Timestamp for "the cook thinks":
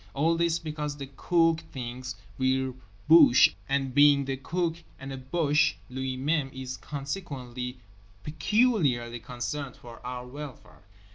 0.97-2.15